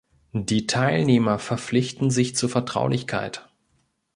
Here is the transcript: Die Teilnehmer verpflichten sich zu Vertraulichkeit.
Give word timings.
Die 0.33 0.65
Teilnehmer 0.65 1.37
verpflichten 1.37 2.09
sich 2.09 2.35
zu 2.35 2.47
Vertraulichkeit. 2.47 3.47